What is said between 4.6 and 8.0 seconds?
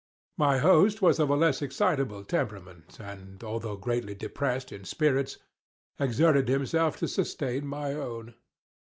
in spirits, exerted himself to sustain my